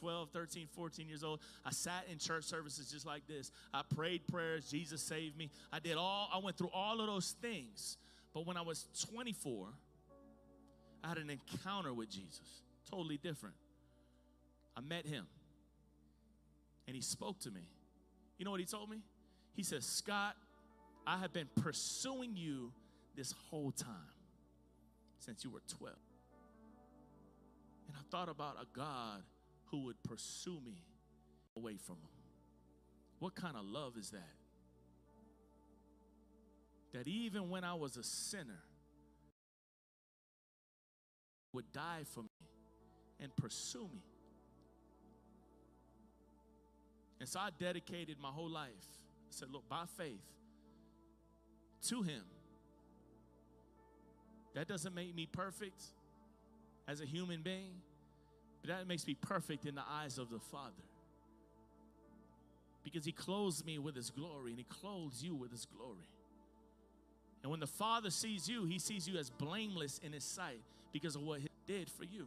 [0.00, 1.40] 12, 13, 14 years old.
[1.64, 3.52] I sat in church services just like this.
[3.72, 5.50] I prayed prayers, Jesus saved me.
[5.72, 7.98] I did all, I went through all of those things.
[8.32, 9.68] But when I was 24,
[11.02, 13.54] I had an encounter with Jesus, totally different.
[14.76, 15.26] I met him,
[16.86, 17.62] and he spoke to me.
[18.38, 19.02] You know what he told me?
[19.54, 20.36] He says, Scott,
[21.06, 22.72] I have been pursuing you
[23.16, 23.90] this whole time
[25.18, 25.94] since you were 12.
[27.88, 29.22] And I thought about a God
[29.70, 30.82] who would pursue me
[31.56, 32.10] away from him.
[33.18, 34.20] What kind of love is that?
[36.92, 38.62] That even when I was a sinner,
[41.52, 42.28] would die for me
[43.20, 44.02] and pursue me.
[47.18, 48.70] And so I dedicated my whole life.
[48.70, 50.22] I said, look, by faith
[51.88, 52.22] to him.
[54.54, 55.82] That doesn't make me perfect
[56.88, 57.82] as a human being.
[58.60, 60.84] But that makes me perfect in the eyes of the Father.
[62.84, 66.08] Because He clothes me with His glory and He clothes you with His glory.
[67.42, 70.60] And when the Father sees you, He sees you as blameless in His sight
[70.92, 72.26] because of what He did for you.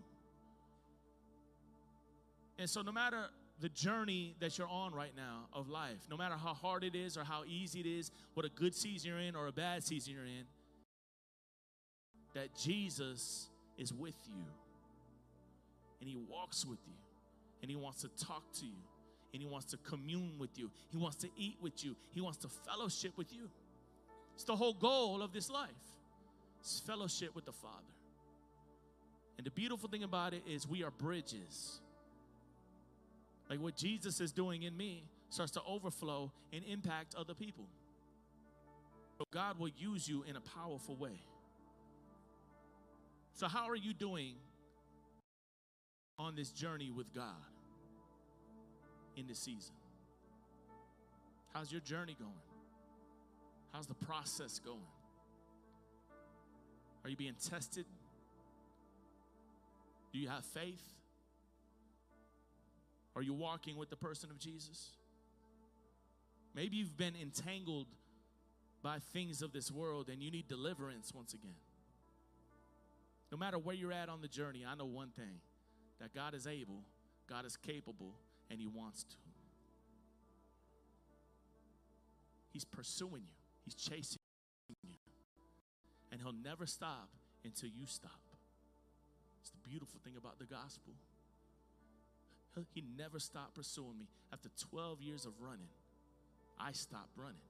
[2.58, 3.26] And so, no matter
[3.60, 7.18] the journey that you're on right now of life, no matter how hard it is
[7.18, 10.14] or how easy it is, what a good season you're in or a bad season
[10.14, 10.46] you're in,
[12.34, 14.44] that Jesus is with you
[16.04, 16.94] and He walks with you,
[17.62, 18.76] and He wants to talk to you,
[19.32, 22.40] and He wants to commune with you, He wants to eat with you, He wants
[22.40, 23.50] to fellowship with you.
[24.36, 25.70] It's the whole goal of this life.
[26.60, 27.94] It's fellowship with the Father.
[29.38, 31.80] And the beautiful thing about it is we are bridges.
[33.50, 37.66] Like what Jesus is doing in me starts to overflow and impact other people.
[39.20, 41.22] So God will use you in a powerful way.
[43.36, 44.36] So, how are you doing
[46.18, 47.26] on this journey with God
[49.16, 49.76] in this season?
[51.54, 52.32] How's your journey going?
[53.72, 54.80] How's the process going?
[57.04, 57.86] Are you being tested?
[60.12, 60.82] Do you have faith?
[63.16, 64.92] Are you walking with the person of Jesus?
[66.56, 67.88] Maybe you've been entangled
[68.82, 71.56] by things of this world and you need deliverance once again.
[73.32, 75.40] No matter where you're at on the journey, I know one thing
[76.04, 76.84] that God is able,
[77.30, 78.12] God is capable,
[78.52, 79.16] and He wants to.
[82.52, 84.20] He's pursuing you, He's chasing
[84.84, 84.96] you.
[86.12, 87.08] And He'll never stop
[87.46, 88.12] until you stop.
[89.42, 90.94] It's the beautiful thing about the gospel.
[92.76, 94.08] He never stopped pursuing me.
[94.32, 95.70] After 12 years of running,
[96.60, 97.42] I stopped running.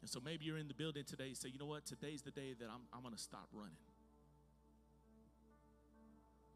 [0.00, 1.84] And so maybe you're in the building today, and say, you know what?
[1.84, 3.76] Today's the day that I'm, I'm going to stop running.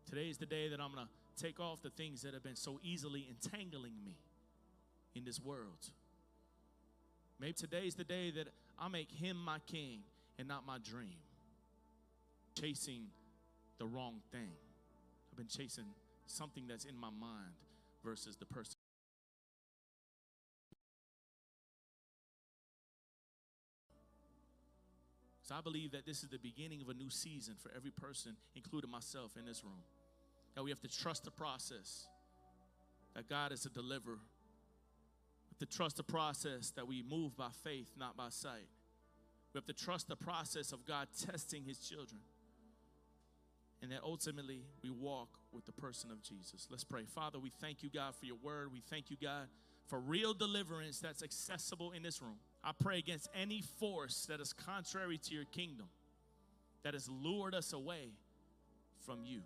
[0.09, 2.57] Today is the day that I'm going to take off the things that have been
[2.57, 4.17] so easily entangling me
[5.15, 5.91] in this world.
[7.41, 10.01] Maybe today is the day that I make him my king
[10.39, 11.19] and not my dream.
[12.59, 13.07] Chasing
[13.79, 14.53] the wrong thing.
[15.31, 15.85] I've been chasing
[16.27, 17.55] something that's in my mind
[18.05, 18.77] versus the person.
[25.47, 28.35] So I believe that this is the beginning of a new season for every person,
[28.57, 29.81] including myself in this room
[30.57, 32.09] that we have to trust the process,
[33.15, 34.19] that God is a deliverer.
[34.19, 38.67] We have to trust the process that we move by faith, not by sight.
[39.53, 42.21] We have to trust the process of God testing his children.
[43.83, 46.67] And that ultimately we walk with the person of Jesus.
[46.71, 47.05] Let's pray.
[47.05, 48.73] Father, we thank you, God, for your word.
[48.73, 49.47] We thank you, God,
[49.87, 52.39] for real deliverance that's accessible in this room.
[52.67, 55.87] I pray against any force that is contrary to your kingdom,
[56.83, 58.09] that has lured us away
[59.07, 59.43] from you.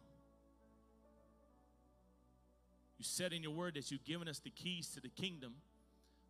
[2.97, 5.53] You said in your word that you've given us the keys to the kingdom.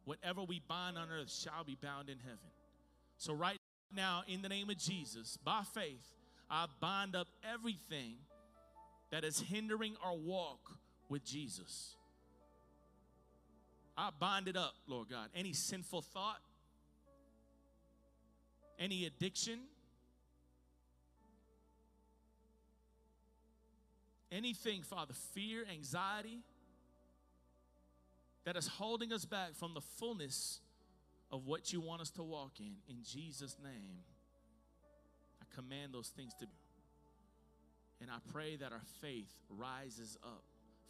[0.04, 2.38] Whatever we bind on earth shall be bound in heaven.
[3.18, 3.58] So, right
[3.94, 6.14] now, in the name of Jesus, by faith,
[6.50, 8.14] I bind up everything
[9.12, 10.72] that is hindering our walk
[11.08, 11.94] with Jesus.
[13.96, 15.28] I bind it up, Lord God.
[15.34, 16.40] Any sinful thought,
[18.80, 19.60] any addiction,
[24.32, 26.40] anything, Father, fear, anxiety
[28.44, 30.60] that is holding us back from the fullness
[31.30, 32.72] of what you want us to walk in.
[32.88, 33.98] In Jesus' name,
[35.42, 36.52] I command those things to be.
[38.00, 40.42] And I pray that our faith rises up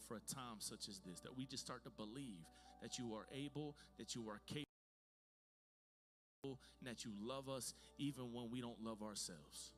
[0.07, 2.47] for a time such as this, that we just start to believe
[2.83, 4.70] that you are able, that you are capable,
[6.45, 9.73] and that you love us even when we don't love ourselves.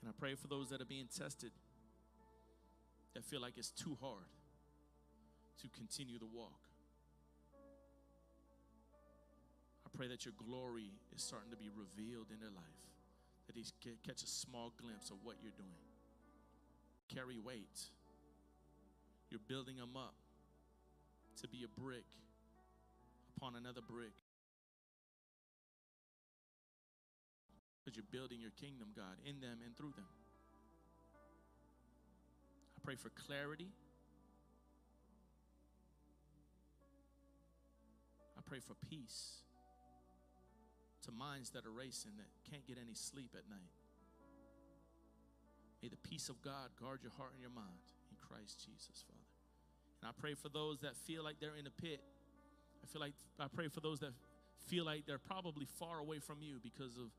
[0.00, 1.52] And I pray for those that are being tested
[3.14, 4.26] that feel like it's too hard
[5.60, 6.58] to continue the walk.
[9.86, 12.91] I pray that your glory is starting to be revealed in their life,
[13.46, 13.64] that they
[14.06, 15.82] catch a small glimpse of what you're doing.
[17.08, 17.90] Carry weight.
[19.30, 20.14] You're building them up
[21.40, 22.04] to be a brick
[23.36, 24.14] upon another brick.
[27.80, 30.06] Because you're building your kingdom, God, in them and through them.
[32.76, 33.68] I pray for clarity.
[38.38, 39.42] I pray for peace
[41.02, 43.74] to minds that are racing that can't get any sleep at night.
[45.82, 49.18] May the peace of God guard your heart and your mind in Christ Jesus, Father.
[50.00, 52.00] And I pray for those that feel like they're in a pit.
[52.82, 54.12] I feel like I pray for those that
[54.68, 57.10] feel like they're probably far away from you because of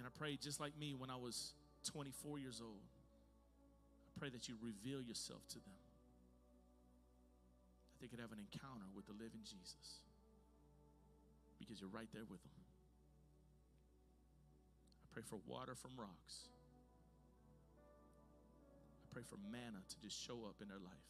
[0.00, 1.52] And I pray just like me when I was
[1.92, 2.80] 24 years old.
[2.80, 5.76] I pray that you reveal yourself to them.
[8.00, 10.02] They could have an encounter with the living Jesus.
[11.58, 12.56] Because you're right there with them.
[15.04, 16.48] I pray for water from rocks.
[19.04, 21.08] I pray for manna to just show up in their life.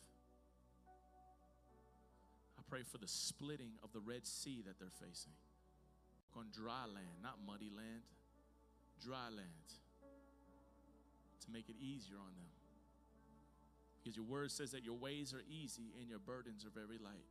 [2.59, 5.35] I pray for the splitting of the Red Sea that they're facing.
[6.37, 8.03] On dry land, not muddy land
[9.01, 9.69] dry land
[11.41, 12.53] to make it easier on them.
[14.01, 17.29] Because your word says that your ways are easy and your burdens are very light.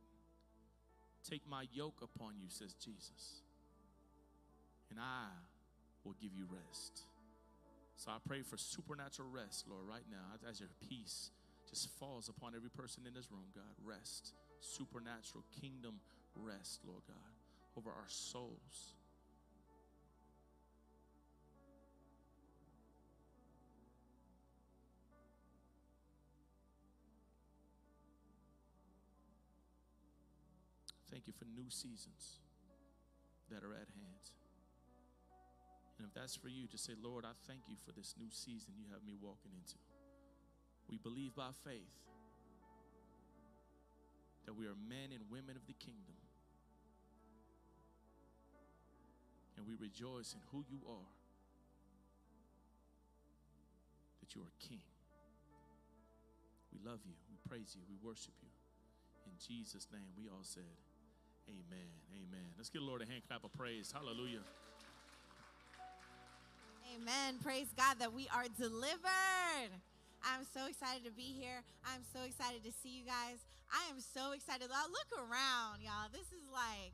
[1.28, 3.42] Take my yoke upon you, says Jesus,
[4.90, 5.26] and I
[6.04, 7.02] will give you rest.
[7.96, 11.30] So I pray for supernatural rest, Lord, right now, as your peace
[11.68, 13.74] just falls upon every person in this room, God.
[13.84, 16.00] Rest, supernatural kingdom
[16.34, 17.32] rest, Lord God,
[17.76, 18.94] over our souls
[31.20, 32.40] Thank you for new seasons
[33.52, 34.24] that are at hand.
[35.98, 38.72] And if that's for you, just say, Lord, I thank you for this new season
[38.72, 39.76] you have me walking into.
[40.88, 41.92] We believe by faith
[44.48, 46.16] that we are men and women of the kingdom.
[49.60, 51.12] And we rejoice in who you are,
[54.24, 54.80] that you are King.
[56.72, 58.48] We love you, we praise you, we worship you.
[59.28, 60.80] In Jesus' name, we all said,
[61.48, 61.90] Amen.
[62.12, 62.46] Amen.
[62.56, 63.92] Let's give the Lord a hand clap of praise.
[63.92, 64.44] Hallelujah.
[66.96, 67.38] Amen.
[67.42, 69.72] Praise God that we are delivered.
[70.20, 71.62] I'm so excited to be here.
[71.86, 73.40] I'm so excited to see you guys.
[73.72, 74.68] I am so excited.
[74.68, 76.10] Look around, y'all.
[76.12, 76.92] This is like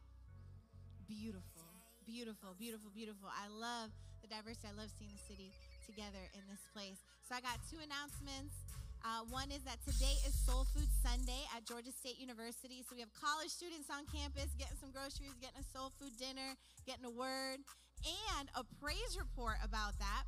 [1.08, 1.66] beautiful,
[2.04, 3.26] beautiful, beautiful, beautiful.
[3.32, 3.90] I love
[4.20, 4.68] the diversity.
[4.70, 5.50] I love seeing the city
[5.88, 7.00] together in this place.
[7.26, 8.65] So I got two announcements.
[9.06, 12.82] Uh, one is that today is Soul Food Sunday at Georgia State University.
[12.82, 16.58] So we have college students on campus getting some groceries, getting a soul food dinner,
[16.90, 17.62] getting a word,
[18.02, 20.26] and a praise report about that.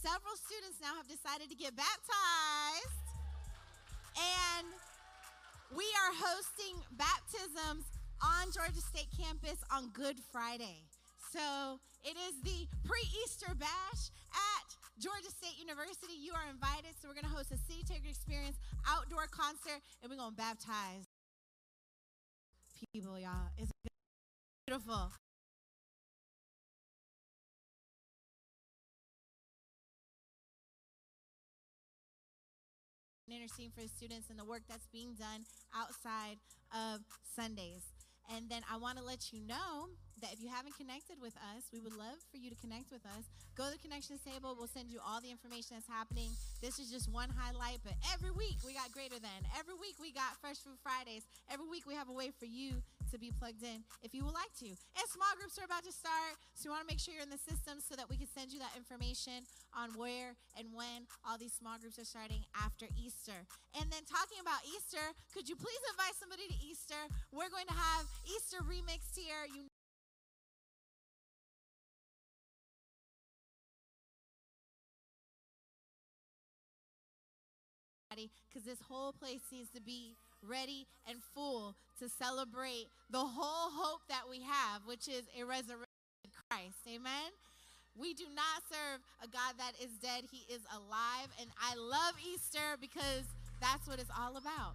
[0.00, 3.04] Several students now have decided to get baptized.
[4.16, 4.72] And
[5.76, 7.84] we are hosting baptisms
[8.24, 10.88] on Georgia State campus on Good Friday.
[11.28, 14.68] So it is the pre Easter bash at
[14.98, 16.94] Georgia State University, you are invited.
[17.00, 20.36] So we're going to host a City Taker Experience outdoor concert, and we're going to
[20.36, 21.10] baptize
[22.92, 23.50] people, y'all.
[23.58, 23.72] It's
[24.66, 25.10] beautiful.
[33.26, 35.42] Interceding for the students and the work that's being done
[35.74, 36.38] outside
[36.72, 37.00] of
[37.34, 37.82] Sundays.
[38.32, 39.88] And then I want to let you know
[40.24, 43.04] that if you haven't connected with us, we would love for you to connect with
[43.04, 43.28] us.
[43.60, 44.56] Go to the connections table.
[44.56, 46.32] We'll send you all the information that's happening.
[46.64, 49.40] This is just one highlight, but every week we got greater than.
[49.52, 51.28] Every week we got Fresh Food Fridays.
[51.52, 52.80] Every week we have a way for you
[53.12, 54.66] to be plugged in if you would like to.
[54.66, 57.30] And small groups are about to start, so we want to make sure you're in
[57.30, 59.44] the system so that we can send you that information
[59.76, 63.44] on where and when all these small groups are starting after Easter.
[63.76, 66.98] And then talking about Easter, could you please invite somebody to Easter?
[67.30, 69.46] We're going to have Easter remixed here.
[69.46, 69.70] You
[78.16, 84.00] because this whole place needs to be ready and full to celebrate the whole hope
[84.08, 86.76] that we have, which is a resurrected Christ.
[86.88, 87.32] Amen.
[87.96, 91.30] We do not serve a God that is dead, He is alive.
[91.40, 93.24] And I love Easter because
[93.60, 94.74] that's what it's all about.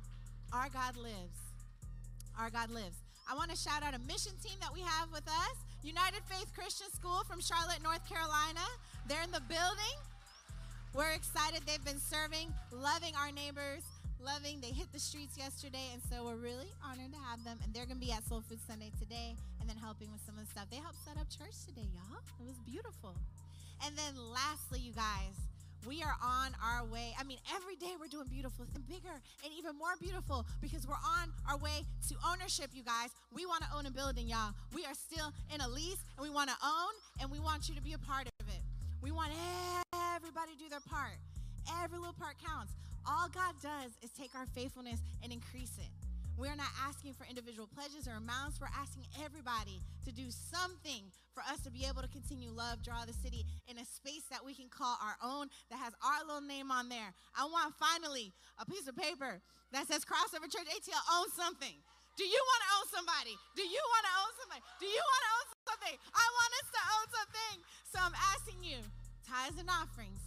[0.53, 1.39] Our God lives.
[2.39, 2.95] Our God lives.
[3.29, 6.51] I want to shout out a mission team that we have with us United Faith
[6.55, 8.65] Christian School from Charlotte, North Carolina.
[9.07, 9.95] They're in the building.
[10.93, 11.61] We're excited.
[11.67, 13.85] They've been serving, loving our neighbors,
[14.17, 14.59] loving.
[14.59, 17.59] They hit the streets yesterday, and so we're really honored to have them.
[17.63, 20.33] And they're going to be at Soul Food Sunday today and then helping with some
[20.39, 20.65] of the stuff.
[20.71, 22.17] They helped set up church today, y'all.
[22.41, 23.13] It was beautiful.
[23.85, 25.37] And then lastly, you guys,
[25.85, 27.13] we are on our way.
[27.19, 29.13] I mean, every day we're doing beautiful and bigger
[29.45, 33.13] and even more beautiful because we're on our way to ownership, you guys.
[33.31, 34.57] We want to own a building, y'all.
[34.73, 37.75] We are still in a lease and we want to own and we want you
[37.75, 38.61] to be a part of it.
[39.01, 39.31] We want
[40.15, 41.15] everybody to do their part.
[41.83, 42.73] Every little part counts.
[43.07, 45.91] All God does is take our faithfulness and increase it.
[46.39, 48.59] We're not asking for individual pledges or amounts.
[48.63, 53.03] We're asking everybody to do something for us to be able to continue love, draw
[53.03, 56.43] the city in a space that we can call our own that has our little
[56.43, 57.11] name on there.
[57.35, 59.43] I want finally a piece of paper
[59.75, 61.75] that says Crossover Church ATL owns something.
[62.15, 63.35] Do you want to own somebody?
[63.55, 64.63] Do you want to own somebody?
[64.79, 65.47] Do you want to own
[65.79, 65.97] something?
[66.13, 67.55] I want us to own something.
[67.91, 68.79] So I'm asking you,
[69.23, 70.19] tithes and offerings.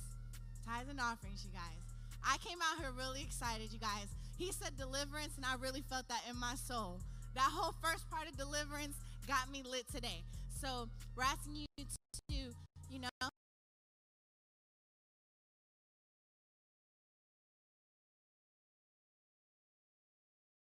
[0.65, 1.81] Tithes and offerings, you guys.
[2.25, 4.09] I came out here really excited, you guys.
[4.39, 7.01] He said deliverance, and I really felt that in my soul.
[7.35, 8.97] That whole first part of deliverance
[9.29, 10.23] got me lit today.
[10.61, 12.37] So we're asking you to,
[12.91, 13.09] you know,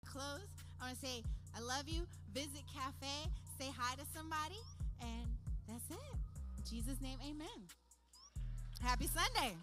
[0.05, 0.49] close.
[0.81, 1.23] I want to say,
[1.57, 2.07] I love you.
[2.35, 4.61] Visit Cafe, say hi to somebody,
[5.01, 5.27] and
[5.67, 6.17] that's it.
[6.59, 7.65] In Jesus' name, amen.
[8.83, 9.55] Happy Sunday.